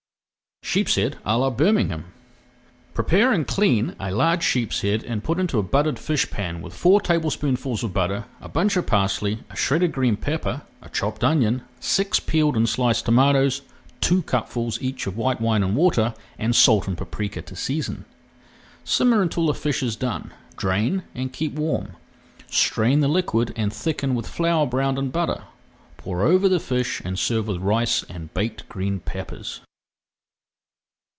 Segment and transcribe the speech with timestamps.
[0.63, 2.05] SHEEPSHEAD À LA BIRMINGHAM
[2.93, 7.01] Prepare and clean a large sheepshead and put into a buttered fish pan with four
[7.01, 12.21] tablespoonfuls of butter, a bunch of parsley, a shredded green pepper, a chopped onion, six
[12.21, 13.63] peeled and sliced tomatoes,
[13.99, 18.05] two cupfuls each of white wine and water, and salt and paprika to season.
[18.85, 21.97] Simmer until the fish is done, drain, and keep warm.
[22.47, 25.43] Strain the liquid and thicken with flour browned in butter.
[25.97, 29.59] Pour [Page 358] over the fish and serve with rice and baked green peppers.